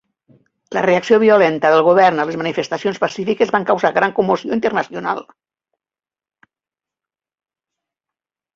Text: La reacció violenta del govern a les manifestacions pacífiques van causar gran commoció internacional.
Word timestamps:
La 0.77 0.81
reacció 0.85 1.19
violenta 1.23 1.69
del 1.73 1.83
govern 1.87 2.21
a 2.23 2.25
les 2.29 2.37
manifestacions 2.43 2.97
pacífiques 3.03 3.53
van 3.57 3.67
causar 3.69 3.93
gran 3.99 4.15
commoció 4.17 4.59
internacional. 4.59 5.23